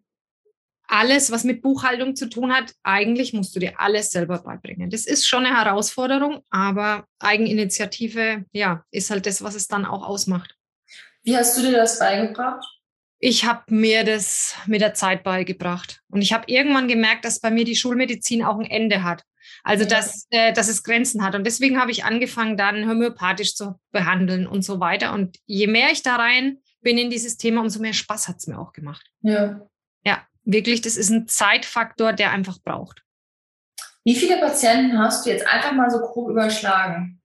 Alles, 0.87 1.31
was 1.31 1.44
mit 1.44 1.62
Buchhaltung 1.62 2.14
zu 2.14 2.28
tun 2.28 2.52
hat, 2.52 2.75
eigentlich 2.82 3.32
musst 3.32 3.56
du 3.56 3.60
dir 3.60 3.81
alles 3.81 4.10
selber 4.10 4.43
beibringen. 4.43 4.90
Das 4.90 5.06
ist 5.06 5.26
schon 5.26 5.46
eine 5.46 5.56
Herausforderung, 5.56 6.43
aber 6.50 7.06
Eigeninitiative, 7.19 8.44
ja, 8.52 8.84
ist 8.90 9.10
halt 9.10 9.26
das, 9.26 9.43
was 9.43 9.55
es 9.55 9.67
dann 9.67 9.87
auch 9.87 10.06
ausmacht. 10.06 10.55
Wie 11.22 11.37
hast 11.37 11.56
du 11.56 11.62
dir 11.62 11.72
das 11.72 11.99
beigebracht? 11.99 12.64
Ich 13.26 13.46
habe 13.46 13.74
mir 13.74 14.04
das 14.04 14.54
mit 14.66 14.82
der 14.82 14.92
Zeit 14.92 15.24
beigebracht. 15.24 16.02
Und 16.10 16.20
ich 16.20 16.34
habe 16.34 16.44
irgendwann 16.46 16.88
gemerkt, 16.88 17.24
dass 17.24 17.40
bei 17.40 17.50
mir 17.50 17.64
die 17.64 17.74
Schulmedizin 17.74 18.44
auch 18.44 18.58
ein 18.58 18.66
Ende 18.66 19.02
hat. 19.02 19.22
Also, 19.62 19.86
dass, 19.86 20.26
äh, 20.28 20.52
dass 20.52 20.68
es 20.68 20.82
Grenzen 20.82 21.24
hat. 21.24 21.34
Und 21.34 21.46
deswegen 21.46 21.80
habe 21.80 21.90
ich 21.90 22.04
angefangen, 22.04 22.58
dann 22.58 22.86
homöopathisch 22.86 23.54
zu 23.54 23.80
behandeln 23.92 24.46
und 24.46 24.60
so 24.60 24.78
weiter. 24.78 25.14
Und 25.14 25.38
je 25.46 25.69
mehr 25.69 25.90
ich 25.90 26.02
da 26.02 26.16
rein 26.16 26.58
bin 26.82 26.98
in 26.98 27.08
dieses 27.08 27.38
Thema, 27.38 27.62
umso 27.62 27.81
mehr 27.81 27.94
Spaß 27.94 28.28
hat 28.28 28.36
es 28.40 28.46
mir 28.46 28.58
auch 28.58 28.74
gemacht. 28.74 29.06
Ja. 29.22 29.58
Ja, 30.04 30.22
wirklich, 30.43 30.82
das 30.82 30.98
ist 30.98 31.08
ein 31.08 31.26
Zeitfaktor, 31.26 32.12
der 32.12 32.31
einfach 32.31 32.58
braucht. 32.62 33.04
Wie 34.04 34.16
viele 34.16 34.38
Patienten 34.38 34.98
hast 34.98 35.24
du 35.24 35.31
jetzt 35.31 35.46
einfach 35.46 35.72
mal 35.72 35.90
so 35.90 36.00
grob 36.00 36.28
überschlagen? 36.28 37.22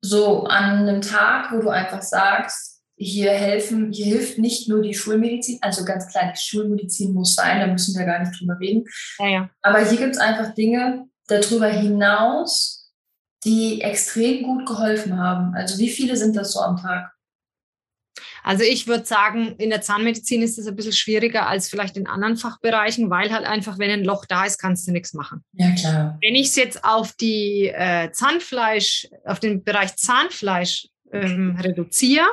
So 0.00 0.44
an 0.44 0.86
einem 0.86 1.00
Tag, 1.00 1.50
wo 1.50 1.60
du 1.60 1.70
einfach 1.70 2.02
sagst, 2.02 2.73
hier 3.04 3.30
helfen, 3.30 3.92
hier 3.92 4.06
hilft 4.06 4.38
nicht 4.38 4.68
nur 4.68 4.82
die 4.82 4.94
Schulmedizin, 4.94 5.58
also 5.60 5.84
ganz 5.84 6.08
klar, 6.08 6.32
die 6.32 6.40
Schulmedizin 6.40 7.12
muss 7.12 7.34
sein, 7.34 7.60
da 7.60 7.66
müssen 7.66 7.98
wir 7.98 8.06
gar 8.06 8.20
nicht 8.20 8.38
drüber 8.38 8.58
reden. 8.60 8.84
Ja, 9.18 9.28
ja. 9.28 9.50
Aber 9.62 9.78
hier 9.88 9.98
gibt 9.98 10.14
es 10.14 10.20
einfach 10.20 10.54
Dinge, 10.54 11.06
darüber 11.26 11.68
hinaus, 11.68 12.92
die 13.44 13.82
extrem 13.82 14.42
gut 14.42 14.66
geholfen 14.66 15.18
haben? 15.18 15.54
Also 15.54 15.78
wie 15.78 15.88
viele 15.88 16.16
sind 16.16 16.36
das 16.36 16.52
so 16.52 16.60
am 16.60 16.76
Tag? 16.76 17.10
Also 18.42 18.62
ich 18.62 18.86
würde 18.86 19.06
sagen, 19.06 19.54
in 19.56 19.70
der 19.70 19.80
Zahnmedizin 19.80 20.42
ist 20.42 20.58
es 20.58 20.66
ein 20.66 20.76
bisschen 20.76 20.92
schwieriger 20.92 21.46
als 21.46 21.70
vielleicht 21.70 21.96
in 21.96 22.06
anderen 22.06 22.36
Fachbereichen, 22.36 23.08
weil 23.08 23.32
halt 23.32 23.46
einfach, 23.46 23.78
wenn 23.78 23.90
ein 23.90 24.04
Loch 24.04 24.26
da 24.26 24.44
ist, 24.44 24.58
kannst 24.58 24.86
du 24.86 24.92
nichts 24.92 25.14
machen. 25.14 25.42
Ja, 25.52 25.74
klar. 25.74 26.18
Wenn 26.20 26.34
ich 26.34 26.48
es 26.48 26.56
jetzt 26.56 26.84
auf 26.84 27.12
die 27.12 27.72
äh, 27.74 28.12
Zahnfleisch, 28.12 29.08
auf 29.24 29.40
den 29.40 29.64
Bereich 29.64 29.96
Zahnfleisch 29.96 30.88
ähm, 31.10 31.56
reduziere, 31.58 32.26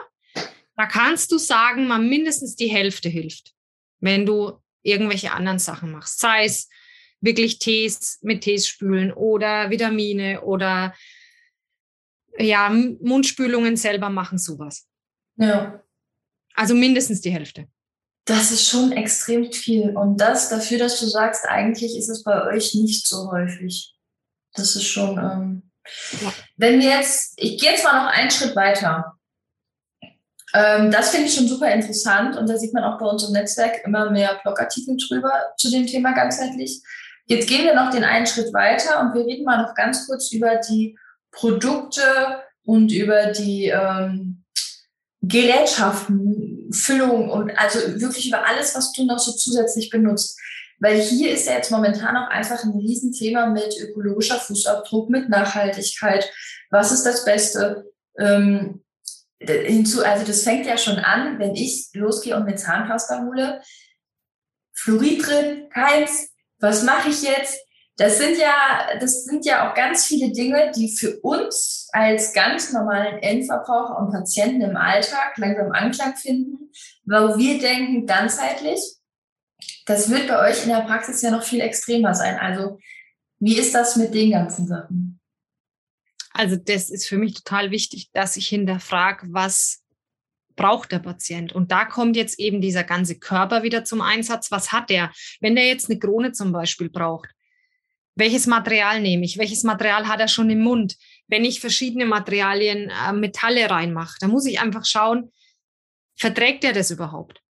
da 0.82 0.88
kannst 0.88 1.32
du 1.32 1.38
sagen, 1.38 1.86
mal 1.86 2.00
mindestens 2.00 2.56
die 2.56 2.68
Hälfte 2.68 3.08
hilft, 3.08 3.54
wenn 4.00 4.26
du 4.26 4.54
irgendwelche 4.82 5.32
anderen 5.32 5.60
Sachen 5.60 5.92
machst. 5.92 6.20
Sei 6.20 6.46
es 6.46 6.70
wirklich 7.20 7.60
Tees 7.60 8.18
mit 8.24 8.42
Tees 8.42 8.68
spülen 8.68 9.14
oder 9.14 9.70
Vitamine 9.70 10.42
oder 10.42 10.96
ja, 12.36 12.70
Mundspülungen 12.70 13.78
selber 13.78 14.10
machen, 14.10 14.40
sowas. 14.40 14.88
Ja. 15.36 15.84
Also 16.56 16.74
mindestens 16.74 17.22
die 17.22 17.30
Hälfte. 17.30 17.68
Das 18.26 18.50
ist 18.50 18.68
schon 18.68 18.92
extrem 18.92 19.52
viel. 19.52 19.96
Und 19.96 20.18
das 20.18 20.50
dafür, 20.50 20.80
dass 20.80 21.00
du 21.00 21.06
sagst, 21.06 21.46
eigentlich 21.46 21.96
ist 21.96 22.10
es 22.10 22.24
bei 22.24 22.44
euch 22.48 22.74
nicht 22.74 23.06
so 23.06 23.32
häufig. 23.32 23.94
Das 24.56 24.76
ist 24.76 24.88
schon. 24.88 25.20
Ähm, 25.20 25.72
ja. 26.24 26.34
Wenn 26.58 26.80
wir 26.80 26.90
jetzt, 26.90 27.34
ich 27.38 27.60
gehe 27.60 27.70
jetzt 27.70 27.84
mal 27.84 28.04
noch 28.04 28.12
einen 28.12 28.32
Schritt 28.32 28.56
weiter. 28.56 29.20
Ähm, 30.54 30.92
das 30.92 31.10
finde 31.12 31.28
ich 31.28 31.36
schon 31.36 31.48
super 31.48 31.72
interessant 31.72 32.36
und 32.36 32.50
da 32.50 32.58
sieht 32.58 32.74
man 32.74 32.84
auch 32.84 33.00
bei 33.00 33.06
uns 33.06 33.24
im 33.24 33.34
Netzwerk 33.34 33.86
immer 33.86 34.10
mehr 34.10 34.40
Blogartikel 34.44 34.98
drüber 34.98 35.32
zu 35.58 35.72
dem 35.72 35.88
Thema 35.88 36.14
ganzheitlich. 36.14 36.82
Jetzt 37.26 37.48
gehen 37.48 37.66
wir 37.66 37.76
noch 37.76 37.92
den 37.92 38.04
einen 38.04 38.28
Schritt 38.28 38.54
weiter 38.54 39.00
und 39.00 39.14
wir 39.14 39.26
reden 39.26 39.46
mal 39.46 39.62
noch 39.62 39.74
ganz 39.76 40.08
kurz 40.08 40.32
über 40.32 40.58
die 40.58 40.98
Produkte 41.32 42.02
und 42.66 42.92
über 42.92 43.28
die 43.28 43.68
ähm, 43.68 44.44
Gerätschaften, 45.22 46.70
Füllung 46.74 47.30
und 47.30 47.52
also 47.58 47.80
wirklich 48.02 48.28
über 48.28 48.46
alles, 48.46 48.76
was 48.76 48.92
du 48.92 49.06
noch 49.06 49.20
so 49.20 49.32
zusätzlich 49.32 49.90
benutzt. 49.90 50.38
Weil 50.80 51.00
hier 51.00 51.32
ist 51.32 51.48
ja 51.48 51.54
jetzt 51.54 51.72
momentan 51.72 52.18
auch 52.18 52.30
einfach 52.30 52.64
ein 52.64 52.72
Riesenthema 52.72 53.46
mit 53.46 53.78
ökologischer 53.80 54.40
Fußabdruck, 54.40 55.10
mit 55.10 55.30
Nachhaltigkeit. 55.30 56.30
Was 56.72 56.92
ist 56.92 57.06
das 57.06 57.24
Beste? 57.24 57.86
Ähm, 58.18 58.82
hinzu, 59.46 60.04
also 60.04 60.26
das 60.26 60.44
fängt 60.44 60.66
ja 60.66 60.78
schon 60.78 60.98
an, 60.98 61.40
wenn 61.40 61.56
ich 61.56 61.90
losgehe 61.94 62.36
und 62.36 62.46
mir 62.46 62.56
Zahnpasta 62.56 63.24
hole. 63.24 63.62
Fluorid 64.74 65.26
drin, 65.26 65.70
keins. 65.70 66.30
Was 66.60 66.84
mache 66.84 67.10
ich 67.10 67.24
jetzt? 67.24 67.60
Das 67.98 68.18
sind 68.18 68.38
ja, 68.38 68.98
das 69.00 69.26
sind 69.26 69.46
ja 69.46 69.70
auch 69.70 69.76
ganz 69.76 70.06
viele 70.06 70.32
Dinge, 70.32 70.72
die 70.76 70.96
für 70.96 71.20
uns 71.20 71.88
als 71.92 72.34
ganz 72.34 72.72
normalen 72.72 73.20
Endverbraucher 73.20 73.98
und 73.98 74.12
Patienten 74.12 74.62
im 74.62 74.78
Alltag 74.78 75.38
langsam 75.38 75.72
Anklang 75.72 76.16
finden, 76.16 76.72
weil 77.06 77.38
wir 77.38 77.60
denken 77.60 78.08
ganzheitlich. 78.08 78.80
Das 79.86 80.10
wird 80.10 80.28
bei 80.28 80.50
euch 80.50 80.64
in 80.64 80.70
der 80.70 80.82
Praxis 80.82 81.22
ja 81.22 81.32
noch 81.32 81.44
viel 81.44 81.62
extremer 81.62 82.14
sein. 82.14 82.40
Also, 82.40 82.80
wie 83.40 83.58
ist 83.58 83.76
das 83.76 83.96
mit 83.98 84.14
den 84.14 84.32
ganzen 84.32 84.68
Sachen? 84.68 85.11
Also, 86.34 86.56
das 86.56 86.90
ist 86.90 87.08
für 87.08 87.18
mich 87.18 87.36
total 87.36 87.72
wichtig, 87.72 88.10
dass 88.14 88.38
ich 88.38 88.48
hinterfrage, 88.48 89.28
was 89.32 89.84
braucht 90.56 90.92
der 90.92 91.00
Patient? 91.00 91.54
Und 91.54 91.72
da 91.72 91.86
kommt 91.86 92.16
jetzt 92.16 92.40
eben 92.40 92.62
dieser 92.62 92.84
ganze 92.84 93.18
Körper 93.18 93.64
wieder 93.64 93.84
zum 93.84 94.02
Einsatz. 94.02 94.52
Was 94.52 94.72
hat 94.72 94.90
der? 94.90 95.12
Wenn 95.40 95.56
der 95.56 95.66
jetzt 95.66 95.90
eine 95.90 96.00
Krone 96.00 96.32
zum 96.32 96.52
Beispiel 96.52 96.90
braucht, 96.90 97.30
welches 98.16 98.46
Material 98.46 99.02
nehme 99.02 99.26
ich? 99.26 99.38
Welches 99.38 99.64
Material 99.64 100.08
hat 100.08 100.20
er 100.20 100.28
schon 100.28 100.50
im 100.50 100.62
Mund? 100.62 100.98
Wenn 101.28 101.46
ich 101.46 101.62
verschiedene 101.62 102.06
Materialien, 102.06 102.90
äh, 102.90 103.14
Metalle 103.14 103.70
reinmache, 103.70 104.18
dann 104.20 104.32
muss 104.32 104.46
ich 104.46 104.60
einfach 104.60 104.86
schauen, 104.86 105.32
verträgt 106.16 106.64
er 106.64 106.74
das 106.74 106.92
überhaupt? 106.92 107.42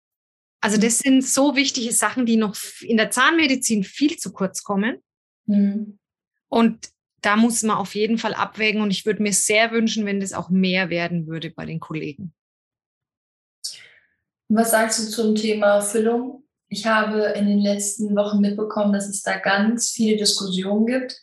Also 0.61 0.77
das 0.77 0.99
sind 0.99 1.25
so 1.25 1.55
wichtige 1.55 1.91
Sachen, 1.91 2.25
die 2.25 2.37
noch 2.37 2.55
in 2.81 2.97
der 2.97 3.09
Zahnmedizin 3.09 3.83
viel 3.83 4.17
zu 4.17 4.31
kurz 4.31 4.63
kommen. 4.63 4.97
Mhm. 5.47 5.97
Und 6.47 6.89
da 7.21 7.35
muss 7.35 7.63
man 7.63 7.77
auf 7.77 7.95
jeden 7.95 8.17
Fall 8.17 8.33
abwägen. 8.33 8.81
Und 8.81 8.91
ich 8.91 9.05
würde 9.05 9.21
mir 9.21 9.33
sehr 9.33 9.71
wünschen, 9.71 10.05
wenn 10.05 10.19
das 10.19 10.33
auch 10.33 10.49
mehr 10.49 10.89
werden 10.89 11.27
würde 11.27 11.49
bei 11.49 11.65
den 11.65 11.79
Kollegen. 11.79 12.33
Was 14.49 14.71
sagst 14.71 14.99
du 14.99 15.09
zum 15.09 15.35
Thema 15.35 15.81
Füllung? 15.81 16.43
Ich 16.67 16.85
habe 16.85 17.21
in 17.35 17.47
den 17.47 17.59
letzten 17.59 18.15
Wochen 18.15 18.39
mitbekommen, 18.39 18.93
dass 18.93 19.07
es 19.07 19.21
da 19.21 19.37
ganz 19.37 19.91
viele 19.91 20.17
Diskussionen 20.17 20.85
gibt. 20.85 21.21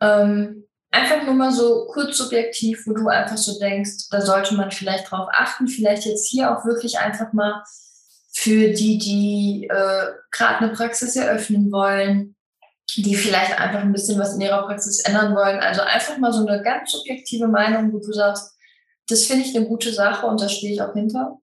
Ähm, 0.00 0.66
einfach 0.90 1.24
nur 1.24 1.34
mal 1.34 1.52
so 1.52 1.86
kurz 1.86 2.18
subjektiv, 2.18 2.86
wo 2.86 2.92
du 2.92 3.08
einfach 3.08 3.38
so 3.38 3.58
denkst, 3.58 4.08
da 4.10 4.20
sollte 4.20 4.54
man 4.54 4.70
vielleicht 4.70 5.10
drauf 5.10 5.28
achten, 5.32 5.68
vielleicht 5.68 6.04
jetzt 6.04 6.28
hier 6.28 6.50
auch 6.50 6.64
wirklich 6.64 6.98
einfach 6.98 7.32
mal 7.32 7.62
für 8.34 8.72
die, 8.72 8.98
die 8.98 9.68
äh, 9.70 10.06
gerade 10.30 10.58
eine 10.58 10.72
Praxis 10.72 11.16
eröffnen 11.16 11.70
wollen, 11.70 12.34
die 12.96 13.14
vielleicht 13.14 13.58
einfach 13.58 13.80
ein 13.80 13.92
bisschen 13.92 14.18
was 14.18 14.34
in 14.34 14.40
ihrer 14.40 14.66
Praxis 14.66 15.00
ändern 15.00 15.34
wollen. 15.34 15.60
Also 15.60 15.82
einfach 15.82 16.18
mal 16.18 16.32
so 16.32 16.46
eine 16.46 16.62
ganz 16.62 16.92
subjektive 16.92 17.48
Meinung, 17.48 17.92
wo 17.92 17.98
du 17.98 18.12
sagst, 18.12 18.56
das 19.08 19.24
finde 19.24 19.44
ich 19.46 19.56
eine 19.56 19.66
gute 19.66 19.92
Sache 19.92 20.26
und 20.26 20.40
da 20.40 20.48
stehe 20.48 20.72
ich 20.72 20.82
auch 20.82 20.92
hinter. 20.92 21.38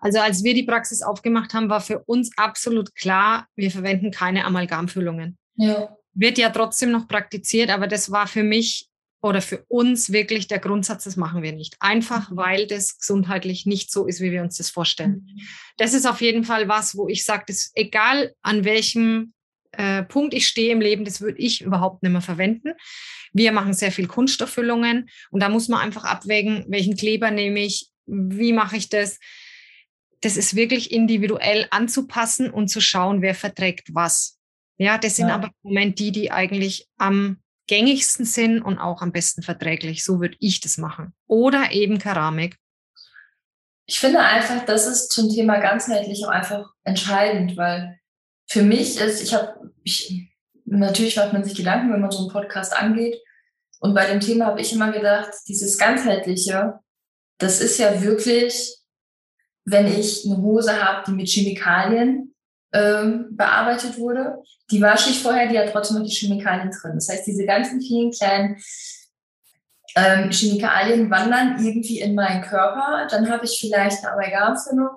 Also 0.00 0.20
als 0.20 0.44
wir 0.44 0.54
die 0.54 0.62
Praxis 0.62 1.02
aufgemacht 1.02 1.54
haben, 1.54 1.68
war 1.68 1.80
für 1.80 2.00
uns 2.04 2.30
absolut 2.36 2.94
klar, 2.94 3.46
wir 3.56 3.70
verwenden 3.70 4.10
keine 4.10 4.44
Amalgamfüllungen. 4.44 5.38
Ja. 5.56 5.96
Wird 6.14 6.38
ja 6.38 6.50
trotzdem 6.50 6.90
noch 6.90 7.06
praktiziert, 7.06 7.70
aber 7.70 7.86
das 7.86 8.10
war 8.10 8.26
für 8.26 8.42
mich 8.42 8.88
oder 9.20 9.42
für 9.42 9.64
uns 9.68 10.12
wirklich 10.12 10.46
der 10.46 10.60
Grundsatz, 10.60 11.04
das 11.04 11.16
machen 11.16 11.42
wir 11.42 11.52
nicht. 11.52 11.76
Einfach, 11.80 12.30
mhm. 12.30 12.36
weil 12.36 12.66
das 12.66 12.98
gesundheitlich 12.98 13.66
nicht 13.66 13.90
so 13.90 14.06
ist, 14.06 14.20
wie 14.20 14.30
wir 14.30 14.42
uns 14.42 14.56
das 14.56 14.70
vorstellen. 14.70 15.26
Mhm. 15.26 15.40
Das 15.76 15.92
ist 15.92 16.06
auf 16.06 16.20
jeden 16.20 16.44
Fall 16.44 16.68
was, 16.68 16.96
wo 16.96 17.08
ich 17.08 17.24
sage, 17.24 17.44
das 17.48 17.72
egal 17.74 18.34
an 18.42 18.64
welchem 18.64 19.32
äh, 19.72 20.02
Punkt 20.02 20.34
ich 20.34 20.48
stehe 20.48 20.72
im 20.72 20.80
Leben, 20.80 21.04
das 21.04 21.20
würde 21.20 21.38
ich 21.38 21.62
überhaupt 21.62 22.02
nicht 22.02 22.12
mehr 22.12 22.20
verwenden. 22.20 22.72
Wir 23.32 23.52
machen 23.52 23.74
sehr 23.74 23.92
viel 23.92 24.06
Kunststofffüllungen 24.06 25.08
und 25.30 25.42
da 25.42 25.48
muss 25.48 25.68
man 25.68 25.80
einfach 25.80 26.04
abwägen, 26.04 26.64
welchen 26.68 26.96
Kleber 26.96 27.30
nehme 27.30 27.60
ich, 27.60 27.88
wie 28.06 28.52
mache 28.52 28.76
ich 28.76 28.88
das 28.88 29.18
das 30.20 30.36
ist 30.36 30.56
wirklich 30.56 30.92
individuell 30.92 31.66
anzupassen 31.70 32.50
und 32.50 32.68
zu 32.68 32.80
schauen, 32.80 33.22
wer 33.22 33.34
verträgt 33.34 33.94
was. 33.94 34.38
Ja, 34.76 34.98
das 34.98 35.16
sind 35.16 35.28
ja. 35.28 35.34
aber 35.34 35.48
im 35.48 35.52
Moment 35.62 35.98
die, 35.98 36.12
die 36.12 36.30
eigentlich 36.30 36.88
am 36.98 37.40
gängigsten 37.66 38.24
sind 38.24 38.62
und 38.62 38.78
auch 38.78 39.02
am 39.02 39.12
besten 39.12 39.42
verträglich. 39.42 40.04
So 40.04 40.20
würde 40.20 40.36
ich 40.40 40.60
das 40.60 40.78
machen. 40.78 41.14
Oder 41.26 41.72
eben 41.72 41.98
Keramik. 41.98 42.56
Ich 43.86 44.00
finde 44.00 44.20
einfach, 44.20 44.64
das 44.64 44.86
ist 44.86 45.10
zum 45.10 45.30
Thema 45.30 45.58
ganzheitlich 45.58 46.24
auch 46.24 46.30
einfach 46.30 46.72
entscheidend, 46.84 47.56
weil 47.56 47.97
für 48.48 48.62
mich 48.62 49.00
ist, 49.00 49.22
ich 49.22 49.34
habe, 49.34 49.72
ich, 49.84 50.30
natürlich 50.64 51.16
macht 51.16 51.32
man 51.32 51.44
sich 51.44 51.56
Gedanken, 51.56 51.92
wenn 51.92 52.00
man 52.00 52.10
so 52.10 52.20
einen 52.20 52.32
Podcast 52.32 52.74
angeht. 52.74 53.16
Und 53.80 53.94
bei 53.94 54.06
dem 54.06 54.20
Thema 54.20 54.46
habe 54.46 54.60
ich 54.60 54.72
immer 54.72 54.90
gedacht, 54.90 55.30
dieses 55.46 55.78
ganzheitliche, 55.78 56.80
das 57.38 57.60
ist 57.60 57.78
ja 57.78 58.02
wirklich 58.02 58.78
wenn 59.70 59.86
ich 59.86 60.24
eine 60.24 60.38
Hose 60.38 60.82
habe, 60.82 61.04
die 61.06 61.12
mit 61.12 61.28
Chemikalien 61.28 62.34
ähm, 62.72 63.28
bearbeitet 63.30 63.98
wurde, 63.98 64.38
die 64.70 64.80
wasche 64.80 65.10
ich 65.10 65.22
vorher, 65.22 65.48
die 65.48 65.58
hat 65.58 65.72
trotzdem 65.72 65.98
noch 65.98 66.06
die 66.06 66.14
Chemikalien 66.14 66.70
drin. 66.70 66.92
Das 66.94 67.08
heißt, 67.08 67.26
diese 67.26 67.46
ganzen 67.46 67.80
vielen 67.80 68.10
kleinen 68.10 68.56
ähm, 69.96 70.30
Chemikalien 70.30 71.10
wandern 71.10 71.64
irgendwie 71.64 72.00
in 72.00 72.14
meinen 72.14 72.42
Körper. 72.42 73.06
Dann 73.10 73.30
habe 73.30 73.44
ich 73.44 73.58
vielleicht 73.58 74.04
eine 74.04 74.12
Amalgamfüllung, 74.12 74.88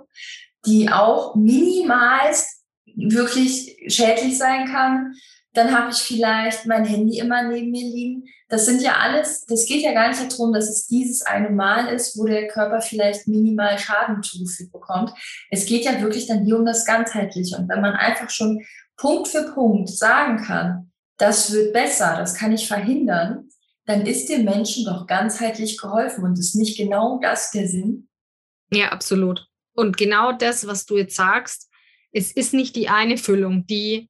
die 0.65 0.89
auch 0.89 1.36
minimalst 1.36 2.61
wirklich 2.95 3.77
schädlich 3.88 4.38
sein 4.38 4.67
kann. 4.67 5.13
Dann 5.53 5.77
habe 5.77 5.91
ich 5.91 5.98
vielleicht 5.98 6.65
mein 6.65 6.86
Handy 6.86 7.19
immer 7.19 7.43
neben 7.43 7.71
mir 7.71 7.83
liegen. 7.83 8.24
Das 8.48 8.65
sind 8.65 8.81
ja 8.81 8.98
alles, 8.98 9.45
das 9.45 9.65
geht 9.65 9.81
ja 9.81 9.93
gar 9.93 10.10
nicht 10.10 10.31
darum, 10.31 10.53
dass 10.53 10.69
es 10.69 10.88
dieses 10.88 11.21
eine 11.24 11.50
Mal 11.50 11.93
ist, 11.93 12.17
wo 12.17 12.25
der 12.25 12.48
Körper 12.48 12.81
vielleicht 12.81 13.27
minimal 13.27 13.77
Schaden 13.77 14.21
zugefügt 14.24 14.71
bekommt. 14.71 15.12
Es 15.50 15.65
geht 15.65 15.86
ja 15.86 16.01
wirklich 16.01 16.27
dann 16.27 16.45
hier 16.45 16.57
um 16.57 16.65
das 16.65 16.86
Ganzheitliche. 16.86 17.57
Und 17.57 17.69
wenn 17.69 17.81
man 17.81 17.93
einfach 17.93 18.29
schon 18.29 18.63
Punkt 18.98 19.27
für 19.27 19.51
Punkt 19.53 19.89
sagen 19.89 20.38
kann, 20.43 20.91
das 21.17 21.51
wird 21.51 21.74
besser, 21.74 22.15
das 22.17 22.36
kann 22.36 22.51
ich 22.51 22.67
verhindern, 22.67 23.48
dann 23.86 24.05
ist 24.05 24.29
dem 24.29 24.45
Menschen 24.45 24.86
doch 24.86 25.07
ganzheitlich 25.07 25.77
geholfen 25.77 26.24
und 26.24 26.38
ist 26.38 26.55
nicht 26.55 26.77
genau 26.77 27.19
das 27.21 27.51
der 27.51 27.67
Sinn? 27.67 28.10
Ja, 28.71 28.89
absolut. 28.89 29.48
Und 29.74 29.98
genau 29.98 30.31
das, 30.31 30.67
was 30.67 30.86
du 30.86 30.98
jetzt 30.98 31.15
sagst, 31.15 31.69
es 32.12 32.32
ist 32.32 32.53
nicht 32.53 32.75
die 32.75 32.89
eine 32.89 33.18
Füllung, 33.18 33.65
die 33.68 34.10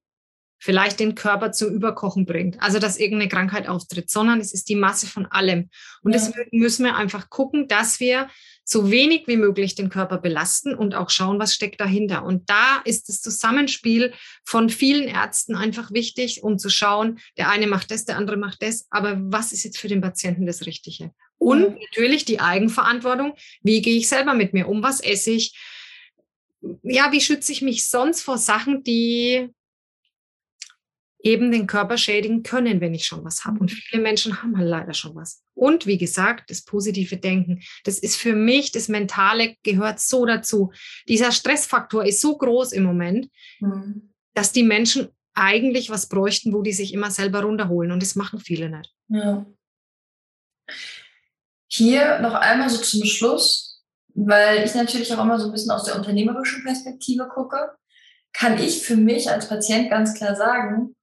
vielleicht 0.62 1.00
den 1.00 1.16
Körper 1.16 1.52
zum 1.52 1.74
Überkochen 1.74 2.26
bringt. 2.26 2.62
Also 2.62 2.78
dass 2.78 2.98
irgendeine 2.98 3.30
Krankheit 3.30 3.68
auftritt, 3.68 4.12
sondern 4.12 4.40
es 4.40 4.54
ist 4.54 4.70
die 4.70 4.76
Masse 4.76 5.08
von 5.08 5.26
allem. 5.26 5.70
Und 6.04 6.14
ja. 6.14 6.20
deswegen 6.20 6.60
müssen 6.60 6.86
wir 6.86 6.96
einfach 6.96 7.30
gucken, 7.30 7.68
dass 7.68 8.00
wir 8.00 8.30
so 8.64 8.92
wenig 8.92 9.28
wie 9.28 9.38
möglich 9.38 9.74
den 9.74 9.90
Körper 9.90 10.20
belasten 10.20 10.76
und 10.76 10.94
auch 10.94 11.10
schauen, 11.10 11.40
was 11.40 11.56
steckt 11.56 11.82
dahinter. 11.82 12.24
Und 12.24 12.48
da 12.50 12.82
ist 12.86 13.10
das 13.10 13.22
Zusammenspiel 13.22 14.14
von 14.46 14.70
vielen 14.70 15.08
Ärzten 15.08 15.56
einfach 15.56 15.92
wichtig, 15.92 16.44
um 16.44 16.60
zu 16.60 16.70
schauen, 16.70 17.20
der 17.38 17.50
eine 17.50 17.66
macht 17.66 17.90
das, 17.90 18.06
der 18.06 18.18
andere 18.18 18.38
macht 18.38 18.62
das, 18.62 18.86
aber 18.92 19.18
was 19.20 19.52
ist 19.52 19.64
jetzt 19.64 19.80
für 19.80 19.88
den 19.88 20.02
Patienten 20.02 20.46
das 20.46 20.68
Richtige? 20.68 21.12
Und 21.40 21.80
natürlich 21.80 22.24
die 22.24 22.40
Eigenverantwortung, 22.40 23.34
wie 23.64 23.82
gehe 23.82 23.98
ich 23.98 24.08
selber 24.08 24.36
mit 24.36 24.54
mir 24.54 24.68
um, 24.68 24.84
was 24.84 25.00
esse 25.00 25.32
ich? 25.32 25.58
Ja, 26.84 27.12
wie 27.12 27.22
schütze 27.22 27.52
ich 27.52 27.62
mich 27.62 27.88
sonst 27.88 28.22
vor 28.22 28.38
Sachen, 28.38 28.84
die 28.84 29.50
eben 31.24 31.52
den 31.52 31.68
Körper 31.68 31.98
schädigen 31.98 32.44
können, 32.44 32.82
wenn 32.82 32.94
ich 32.94 33.06
schon 33.06 33.24
was 33.24 33.46
habe. 33.46 33.60
Und 33.60 33.72
mhm. 33.72 33.76
viele 33.76 34.02
Menschen 34.02 34.42
haben 34.42 34.58
halt 34.58 34.68
leider 34.68 34.94
schon 34.94 35.16
was. 35.16 35.44
Und 35.54 35.86
wie 35.86 35.98
gesagt, 35.98 36.50
das 36.50 36.64
positive 36.64 37.18
Denken, 37.18 37.62
das 37.84 38.00
ist 38.00 38.16
für 38.16 38.36
mich, 38.36 38.72
das 38.72 38.88
Mentale 38.88 39.56
gehört 39.64 40.00
so 40.00 40.26
dazu. 40.26 40.72
Dieser 41.08 41.32
Stressfaktor 41.32 42.06
ist 42.06 42.22
so 42.22 42.38
groß 42.38 42.72
im 42.72 42.84
Moment, 42.84 43.30
mhm. 43.60 44.14
dass 44.34 44.52
die 44.52 44.64
Menschen 44.64 45.10
eigentlich 45.34 45.90
was 45.90 46.10
bräuchten, 46.10 46.54
wo 46.54 46.62
die 46.62 46.74
sich 46.74 46.94
immer 46.94 47.12
selber 47.12 47.44
runterholen. 47.44 47.92
Und 47.92 48.02
das 48.02 48.16
machen 48.16 48.40
viele 48.40 48.70
nicht. 48.70 48.94
Ja. 49.08 49.46
Hier 51.68 52.20
noch 52.20 52.34
einmal 52.34 52.70
so 52.70 52.82
zum 52.82 53.06
Schluss, 53.06 53.71
weil 54.16 54.64
ich 54.64 54.76
natürlich 54.76 55.14
auch 55.14 55.24
immer 55.24 55.40
so 55.40 55.48
ein 55.48 55.52
bisschen 55.52 55.72
aus 55.72 55.84
der 55.84 55.96
unternehmerischen 55.96 56.64
Perspektive 56.64 57.28
gucke, 57.28 57.72
kann 58.34 58.58
ich 58.58 58.84
für 58.84 58.96
mich 58.96 59.30
als 59.30 59.50
Patient 59.50 59.90
ganz 59.90 60.14
klar 60.14 60.36
sagen, 60.36 60.96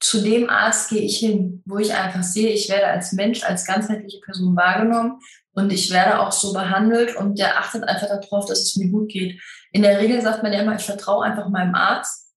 zu 0.00 0.22
dem 0.22 0.48
Arzt 0.48 0.88
gehe 0.88 1.02
ich 1.02 1.18
hin, 1.18 1.62
wo 1.66 1.76
ich 1.76 1.92
einfach 1.92 2.22
sehe, 2.22 2.48
ich 2.48 2.70
werde 2.70 2.86
als 2.86 3.12
Mensch, 3.12 3.44
als 3.44 3.66
ganzheitliche 3.66 4.20
Person 4.20 4.56
wahrgenommen 4.56 5.20
und 5.52 5.70
ich 5.70 5.90
werde 5.90 6.20
auch 6.20 6.32
so 6.32 6.54
behandelt 6.54 7.16
und 7.16 7.38
der 7.38 7.58
achtet 7.58 7.84
einfach 7.84 8.08
darauf, 8.08 8.46
dass 8.46 8.60
es 8.60 8.76
mir 8.76 8.90
gut 8.90 9.10
geht. 9.10 9.40
In 9.72 9.82
der 9.82 10.00
Regel 10.00 10.22
sagt 10.22 10.42
man 10.42 10.52
ja 10.52 10.62
immer, 10.62 10.76
ich 10.76 10.84
vertraue 10.84 11.24
einfach 11.24 11.50
meinem 11.50 11.74
Arzt, 11.74 12.32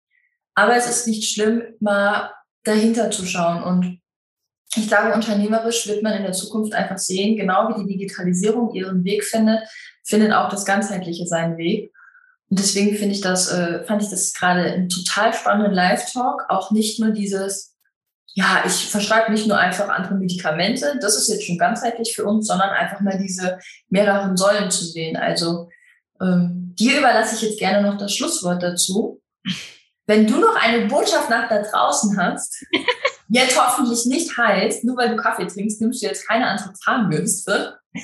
aber 0.56 0.76
es 0.76 0.90
ist 0.90 1.08
nicht 1.08 1.34
schlimm, 1.34 1.64
mal 1.80 2.34
dahinter 2.64 3.12
zu 3.12 3.26
schauen 3.26 3.64
und 3.64 4.03
ich 4.76 4.88
glaube, 4.88 5.14
unternehmerisch 5.14 5.88
wird 5.88 6.04
man 6.04 6.14
in 6.14 6.24
der 6.24 6.32
Zukunft 6.32 6.74
einfach 6.74 6.98
sehen, 6.98 7.38
genau 7.38 7.70
wie 7.70 7.84
die 7.84 7.98
Digitalisierung 7.98 8.74
ihren 8.74 9.04
Weg 9.04 9.24
findet, 9.24 9.60
findet 10.04 10.34
auch 10.34 10.50
das 10.50 10.66
Ganzheitliche 10.66 11.26
seinen 11.26 11.58
Weg. 11.58 11.94
Und 12.50 12.60
deswegen 12.60 12.96
finde 12.96 13.16
ich 13.16 13.22
das, 13.22 13.52
äh, 13.52 13.84
fand 13.84 14.04
ich 14.04 14.10
das 14.10 14.34
gerade 14.34 14.64
einen 14.64 14.90
total 14.90 15.34
spannenden 15.34 15.74
Live-Talk. 15.74 16.46
Auch 16.50 16.72
nicht 16.72 17.00
nur 17.00 17.12
dieses, 17.12 17.76
ja, 18.34 18.64
ich 18.66 18.90
verschreibe 18.90 19.32
nicht 19.32 19.48
nur 19.48 19.58
einfach 19.58 19.90
andere 19.90 20.16
Medikamente, 20.16 20.98
das 21.02 21.16
ist 21.16 21.30
jetzt 21.30 21.46
schon 21.46 21.58
ganzheitlich 21.58 22.16
für 22.16 22.26
uns, 22.26 22.48
sondern 22.48 22.70
einfach 22.70 23.00
mal 23.00 23.18
diese 23.18 23.60
mehreren 23.90 24.38
Säulen 24.38 24.72
zu 24.72 24.86
sehen. 24.86 25.18
Also 25.18 25.70
ähm, 26.22 26.76
dir 26.78 27.00
überlasse 27.00 27.36
ich 27.36 27.42
jetzt 27.42 27.60
gerne 27.60 27.88
noch 27.88 27.98
das 27.98 28.14
Schlusswort 28.14 28.62
dazu. 28.62 29.22
Wenn 30.06 30.28
du 30.28 30.38
noch 30.38 30.56
eine 30.62 30.86
Botschaft 30.88 31.30
nach 31.30 31.48
da 31.48 31.62
draußen 31.62 32.18
hast, 32.18 32.66
jetzt 33.34 33.60
hoffentlich 33.60 34.06
nicht 34.06 34.38
heißt, 34.38 34.84
nur 34.84 34.96
weil 34.96 35.10
du 35.10 35.16
Kaffee 35.16 35.48
trinkst, 35.48 35.82
nimmst 35.82 36.02
du 36.02 36.08
jetzt 36.08 36.28
keine 36.28 36.48
andere 36.48 36.74
Zahnbürste. 36.74 37.80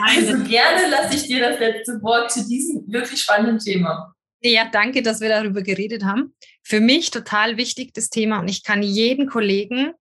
also 0.00 0.38
gerne 0.44 0.88
lasse 0.90 1.14
ich 1.14 1.22
dir 1.22 1.40
das 1.40 1.60
letzte 1.60 2.02
Wort 2.02 2.32
zu 2.32 2.46
diesem 2.46 2.84
wirklich 2.88 3.20
spannenden 3.20 3.58
Thema. 3.58 4.12
Ja, 4.40 4.68
danke, 4.70 5.00
dass 5.00 5.20
wir 5.20 5.28
darüber 5.28 5.62
geredet 5.62 6.04
haben. 6.04 6.34
Für 6.62 6.80
mich 6.80 7.10
total 7.10 7.56
wichtig 7.56 7.94
das 7.94 8.10
Thema 8.10 8.40
und 8.40 8.48
ich 8.48 8.64
kann 8.64 8.82
jeden 8.82 9.28
Kollegen 9.28 9.92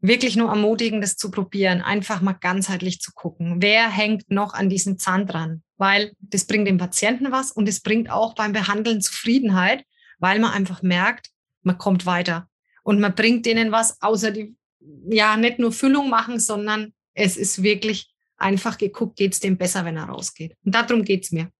wirklich 0.00 0.36
nur 0.36 0.50
ermutigen, 0.50 1.00
das 1.00 1.16
zu 1.16 1.30
probieren, 1.30 1.80
einfach 1.80 2.20
mal 2.20 2.34
ganzheitlich 2.34 3.00
zu 3.00 3.12
gucken, 3.14 3.62
wer 3.62 3.88
hängt 3.88 4.30
noch 4.30 4.52
an 4.52 4.68
diesem 4.68 4.98
Zahn 4.98 5.26
dran, 5.26 5.62
weil 5.78 6.12
das 6.20 6.44
bringt 6.44 6.68
dem 6.68 6.76
Patienten 6.76 7.32
was 7.32 7.50
und 7.52 7.66
es 7.70 7.80
bringt 7.80 8.10
auch 8.10 8.34
beim 8.34 8.52
Behandeln 8.52 9.00
Zufriedenheit, 9.00 9.82
weil 10.18 10.40
man 10.40 10.52
einfach 10.52 10.82
merkt, 10.82 11.30
man 11.62 11.78
kommt 11.78 12.04
weiter 12.04 12.48
und 12.84 13.00
man 13.00 13.14
bringt 13.14 13.44
denen 13.46 13.72
was, 13.72 14.00
außer 14.00 14.30
die, 14.30 14.54
ja, 15.08 15.36
nicht 15.36 15.58
nur 15.58 15.72
Füllung 15.72 16.08
machen, 16.08 16.38
sondern 16.38 16.92
es 17.14 17.36
ist 17.36 17.62
wirklich 17.62 18.14
einfach 18.36 18.78
geguckt, 18.78 19.16
geht 19.16 19.32
es 19.32 19.40
dem 19.40 19.56
besser, 19.56 19.84
wenn 19.84 19.96
er 19.96 20.04
rausgeht. 20.04 20.56
Und 20.64 20.74
darum 20.74 21.02
geht 21.02 21.24
es 21.24 21.32
mir. 21.32 21.50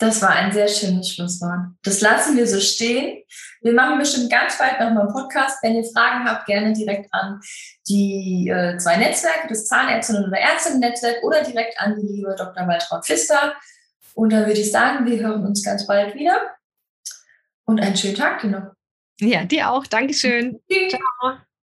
Das 0.00 0.22
war 0.22 0.30
ein 0.30 0.52
sehr 0.52 0.68
schönes 0.68 1.10
Schlusswort. 1.10 1.72
Das 1.82 2.00
lassen 2.00 2.36
wir 2.36 2.46
so 2.46 2.60
stehen. 2.60 3.24
Wir 3.62 3.72
machen 3.72 3.98
bestimmt 3.98 4.30
ganz 4.30 4.56
bald 4.56 4.78
nochmal 4.78 5.06
einen 5.06 5.12
Podcast. 5.12 5.58
Wenn 5.60 5.74
ihr 5.74 5.84
Fragen 5.92 6.24
habt, 6.24 6.46
gerne 6.46 6.72
direkt 6.72 7.12
an 7.12 7.40
die 7.88 8.48
äh, 8.48 8.78
zwei 8.78 8.96
Netzwerke, 8.96 9.48
das 9.48 9.68
Zahnärztinnen- 9.68 10.28
oder 10.28 10.38
Ärztinnen-Netzwerk 10.38 11.24
oder 11.24 11.42
direkt 11.42 11.80
an 11.80 11.96
die 12.00 12.06
liebe 12.06 12.32
Dr. 12.38 12.68
Waltraud 12.68 13.04
Pfister. 13.04 13.56
Und 14.14 14.32
dann 14.32 14.46
würde 14.46 14.60
ich 14.60 14.70
sagen, 14.70 15.04
wir 15.04 15.18
hören 15.18 15.44
uns 15.44 15.64
ganz 15.64 15.84
bald 15.84 16.14
wieder. 16.14 16.42
Und 17.64 17.80
einen 17.80 17.96
schönen 17.96 18.14
Tag 18.14 18.40
dir 18.40 18.50
noch. 18.50 18.77
Ja, 19.20 19.44
dir 19.44 19.70
auch. 19.70 19.86
Dankeschön. 19.86 20.60
Ciao. 20.88 21.38